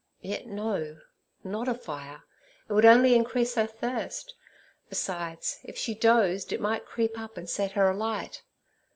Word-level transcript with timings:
Yet 0.21 0.47
no, 0.47 0.97
not 1.43 1.67
a 1.67 1.75
fire: 1.75 2.23
it 2.67 2.73
would 2.73 2.85
only 2.85 3.13
increase 3.13 3.53
her 3.53 3.67
thirst. 3.67 4.33
Besides, 4.89 5.59
if 5.63 5.77
she 5.77 5.93
dozed, 5.93 6.51
it 6.51 6.59
might 6.59 6.87
creep 6.87 7.19
up 7.19 7.37
and 7.37 7.47
set 7.47 7.73
her 7.73 7.87
alight. 7.87 8.41